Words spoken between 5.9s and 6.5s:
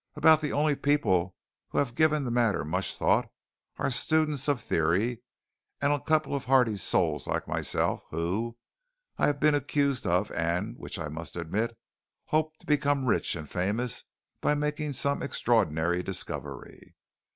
a couple of